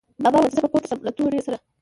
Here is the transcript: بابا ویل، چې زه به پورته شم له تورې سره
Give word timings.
بابا 0.23 0.37
ویل، 0.39 0.51
چې 0.51 0.55
زه 0.57 0.61
به 0.63 0.69
پورته 0.73 0.87
شم 0.91 0.99
له 1.07 1.11
تورې 1.17 1.39
سره 1.47 1.57